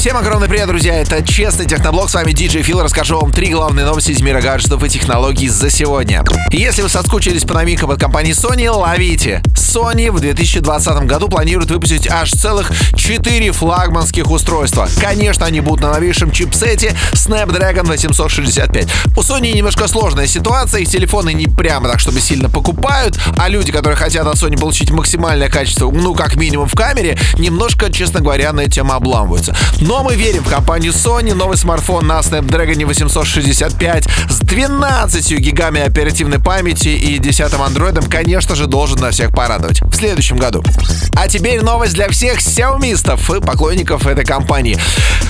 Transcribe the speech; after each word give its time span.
Всем 0.00 0.16
огромный 0.16 0.48
привет, 0.48 0.66
друзья! 0.66 0.94
Это 0.94 1.22
Честный 1.22 1.66
Техноблог, 1.66 2.08
с 2.08 2.14
вами 2.14 2.30
DJ 2.32 2.62
Фил. 2.62 2.80
Расскажу 2.80 3.20
вам 3.20 3.32
три 3.32 3.50
главные 3.50 3.84
новости 3.84 4.12
из 4.12 4.22
мира 4.22 4.40
гаджетов 4.40 4.82
и 4.82 4.88
технологий 4.88 5.46
за 5.50 5.68
сегодня. 5.68 6.24
Если 6.52 6.80
вы 6.80 6.88
соскучились 6.88 7.44
по 7.44 7.52
новинкам 7.52 7.90
от 7.90 8.00
компании 8.00 8.32
Sony, 8.32 8.70
ловите! 8.70 9.42
Sony 9.54 10.10
в 10.10 10.18
2020 10.18 11.04
году 11.04 11.28
планирует 11.28 11.70
выпустить 11.70 12.10
аж 12.10 12.30
целых 12.32 12.72
4 12.96 13.52
флагманских 13.52 14.30
устройства. 14.30 14.88
Конечно, 14.98 15.44
они 15.44 15.60
будут 15.60 15.82
на 15.82 15.92
новейшем 15.92 16.32
чипсете 16.32 16.96
Snapdragon 17.12 17.86
865. 17.86 18.88
У 19.18 19.20
Sony 19.20 19.52
немножко 19.52 19.86
сложная 19.86 20.26
ситуация, 20.26 20.80
их 20.80 20.88
телефоны 20.88 21.34
не 21.34 21.46
прямо 21.46 21.90
так, 21.90 22.00
чтобы 22.00 22.20
сильно 22.20 22.48
покупают, 22.48 23.20
а 23.36 23.50
люди, 23.50 23.70
которые 23.70 23.98
хотят 23.98 24.26
от 24.26 24.36
Sony 24.36 24.58
получить 24.58 24.90
максимальное 24.90 25.50
качество, 25.50 25.90
ну, 25.90 26.14
как 26.14 26.36
минимум 26.36 26.66
в 26.66 26.74
камере, 26.74 27.18
немножко, 27.38 27.92
честно 27.92 28.20
говоря, 28.20 28.54
на 28.54 28.62
эту 28.62 28.70
тему 28.70 28.94
обламываются. 28.94 29.54
Но 29.90 30.04
мы 30.04 30.14
верим 30.14 30.44
в 30.44 30.48
компанию 30.48 30.92
Sony. 30.92 31.34
Новый 31.34 31.56
смартфон 31.56 32.06
на 32.06 32.20
Snapdragon 32.20 32.86
865 32.86 34.06
с 34.28 34.38
12 34.38 35.38
гигами 35.40 35.80
оперативной 35.80 36.38
памяти 36.38 36.90
и 36.90 37.18
10 37.18 37.52
андроидом, 37.54 38.04
конечно 38.04 38.54
же, 38.54 38.68
должен 38.68 39.00
на 39.00 39.10
всех 39.10 39.32
порадовать 39.32 39.82
в 39.82 39.92
следующем 39.92 40.36
году. 40.36 40.62
А 41.16 41.26
теперь 41.26 41.60
новость 41.62 41.94
для 41.94 42.08
всех 42.08 42.38
xiaomiистов 42.38 43.36
и 43.36 43.40
поклонников 43.40 44.06
этой 44.06 44.24
компании. 44.24 44.78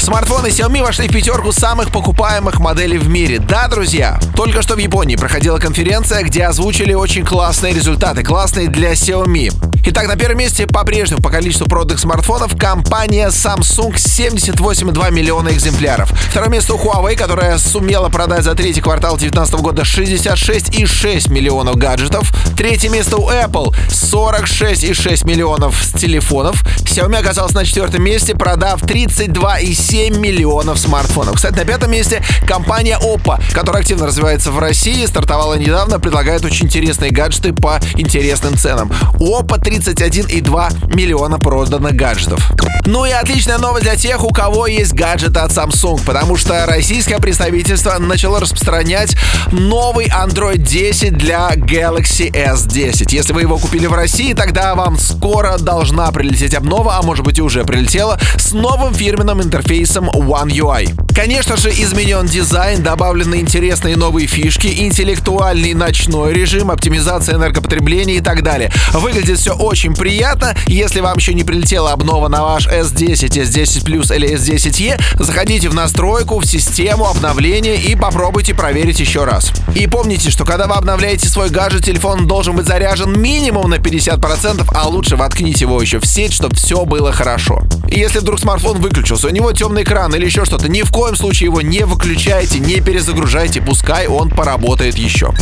Смартфоны 0.00 0.48
Xiaomi 0.48 0.82
вошли 0.82 1.06
в 1.06 1.12
пятерку 1.12 1.52
самых 1.52 1.92
покупаемых 1.92 2.58
моделей 2.58 2.98
в 2.98 3.08
мире. 3.08 3.38
Да, 3.38 3.68
друзья, 3.68 4.18
только 4.34 4.62
что 4.62 4.74
в 4.74 4.78
Японии 4.78 5.14
проходила 5.14 5.58
конференция, 5.58 6.24
где 6.24 6.42
озвучили 6.42 6.94
очень 6.94 7.24
классные 7.24 7.74
результаты, 7.74 8.24
классные 8.24 8.66
для 8.66 8.94
Xiaomi. 8.94 9.67
Итак, 9.84 10.06
на 10.06 10.16
первом 10.16 10.38
месте 10.38 10.66
по-прежнему 10.66 11.22
по 11.22 11.30
количеству 11.30 11.66
проданных 11.66 12.00
смартфонов 12.00 12.56
компания 12.58 13.28
Samsung 13.28 13.94
78,2 13.94 15.10
миллиона 15.12 15.50
экземпляров. 15.50 16.10
Второе 16.30 16.50
место 16.50 16.74
у 16.74 16.78
Huawei, 16.78 17.16
которая 17.16 17.56
сумела 17.58 18.08
продать 18.08 18.44
за 18.44 18.54
третий 18.54 18.80
квартал 18.80 19.16
2019 19.16 19.54
года 19.60 19.82
66,6 19.82 21.32
миллионов 21.32 21.76
гаджетов. 21.76 22.32
Третье 22.56 22.90
место 22.90 23.16
у 23.16 23.30
Apple 23.30 23.74
46,6 23.88 25.26
миллионов 25.26 25.80
телефонов. 25.94 26.64
Xiaomi 26.82 27.16
оказалась 27.16 27.54
на 27.54 27.64
четвертом 27.64 28.02
месте, 28.02 28.34
продав 28.34 28.82
32,7 28.82 30.18
миллионов 30.18 30.78
смартфонов. 30.78 31.36
Кстати, 31.36 31.54
на 31.54 31.64
пятом 31.64 31.92
месте 31.92 32.22
компания 32.46 32.98
Oppo, 33.02 33.40
которая 33.52 33.82
активно 33.82 34.06
развивается 34.06 34.50
в 34.50 34.58
России, 34.58 35.06
стартовала 35.06 35.54
недавно, 35.54 36.00
предлагает 36.00 36.44
очень 36.44 36.66
интересные 36.66 37.10
гаджеты 37.10 37.52
по 37.52 37.78
интересным 37.96 38.56
ценам. 38.56 38.92
Oppo 39.20 39.58
31,2 39.68 40.96
миллиона 40.96 41.38
проданных 41.38 41.94
гаджетов. 41.94 42.50
Ну 42.86 43.04
и 43.04 43.10
отличная 43.10 43.58
новость 43.58 43.84
для 43.84 43.96
тех, 43.96 44.24
у 44.24 44.30
кого 44.30 44.66
есть 44.66 44.94
гаджеты 44.94 45.40
от 45.40 45.50
Samsung, 45.50 46.00
потому 46.06 46.36
что 46.36 46.64
российское 46.66 47.18
представительство 47.18 47.98
начало 47.98 48.40
распространять 48.40 49.14
новый 49.52 50.06
Android 50.06 50.56
10 50.56 51.16
для 51.16 51.50
Galaxy 51.50 52.30
S10. 52.32 53.08
Если 53.10 53.32
вы 53.32 53.42
его 53.42 53.58
купили 53.58 53.86
в 53.86 53.92
России, 53.92 54.32
тогда 54.32 54.74
вам 54.74 54.98
скоро 54.98 55.58
должна 55.58 56.10
прилететь 56.12 56.54
обнова, 56.54 56.96
а 56.96 57.02
может 57.02 57.24
быть 57.24 57.38
и 57.38 57.42
уже 57.42 57.64
прилетела, 57.64 58.18
с 58.36 58.52
новым 58.52 58.94
фирменным 58.94 59.42
интерфейсом 59.42 60.08
One 60.08 60.48
UI. 60.48 61.07
Конечно 61.18 61.56
же, 61.56 61.70
изменен 61.70 62.26
дизайн, 62.26 62.80
добавлены 62.80 63.40
интересные 63.40 63.96
новые 63.96 64.28
фишки, 64.28 64.68
интеллектуальный 64.68 65.74
ночной 65.74 66.32
режим, 66.32 66.70
оптимизация 66.70 67.34
энергопотребления 67.34 68.18
и 68.18 68.20
так 68.20 68.44
далее. 68.44 68.70
Выглядит 68.92 69.36
все 69.36 69.52
очень 69.52 69.96
приятно. 69.96 70.56
Если 70.68 71.00
вам 71.00 71.16
еще 71.16 71.34
не 71.34 71.42
прилетела 71.42 71.90
обнова 71.90 72.28
на 72.28 72.44
ваш 72.44 72.68
S10, 72.68 73.30
S10 73.30 73.84
Plus 73.84 74.14
или 74.14 74.32
S10e, 74.34 75.00
заходите 75.18 75.68
в 75.68 75.74
настройку, 75.74 76.38
в 76.38 76.46
систему 76.46 77.06
обновления 77.06 77.74
и 77.74 77.96
попробуйте 77.96 78.54
проверить 78.54 79.00
еще 79.00 79.24
раз. 79.24 79.50
И 79.74 79.88
помните, 79.88 80.30
что 80.30 80.44
когда 80.44 80.68
вы 80.68 80.74
обновляете 80.74 81.28
свой 81.28 81.50
гаджет, 81.50 81.84
телефон 81.84 82.28
должен 82.28 82.54
быть 82.54 82.66
заряжен 82.66 83.20
минимум 83.20 83.68
на 83.70 83.78
50%, 83.78 84.68
а 84.72 84.86
лучше 84.86 85.16
воткните 85.16 85.64
его 85.64 85.82
еще 85.82 85.98
в 85.98 86.06
сеть, 86.06 86.32
чтобы 86.32 86.54
все 86.54 86.84
было 86.84 87.10
хорошо. 87.10 87.64
И 87.90 87.98
если 87.98 88.20
вдруг 88.20 88.38
смартфон 88.38 88.80
выключился, 88.80 89.26
у 89.26 89.30
него 89.30 89.50
темный 89.52 89.82
экран 89.82 90.14
или 90.14 90.24
еще 90.24 90.44
что-то, 90.44 90.68
ни 90.68 90.82
в 90.82 90.92
коем 90.92 91.07
случае 91.16 91.46
его 91.46 91.60
не 91.60 91.84
выключайте, 91.84 92.58
не 92.58 92.80
перезагружайте, 92.80 93.60
пускай 93.60 94.06
он 94.06 94.30
поработает 94.30 94.96
еще. 94.96 95.32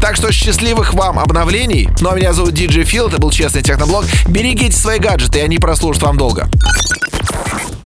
Так 0.00 0.16
что 0.16 0.30
счастливых 0.32 0.94
вам 0.94 1.18
обновлений. 1.18 1.88
Ну 2.00 2.10
а 2.10 2.14
меня 2.14 2.32
зовут 2.32 2.52
DJ 2.52 2.84
Фил, 2.84 3.08
это 3.08 3.18
был 3.18 3.30
Честный 3.30 3.62
Техноблог. 3.62 4.04
Берегите 4.28 4.76
свои 4.76 4.98
гаджеты, 4.98 5.38
и 5.38 5.42
они 5.42 5.58
прослужат 5.58 6.02
вам 6.02 6.16
долго. 6.16 6.48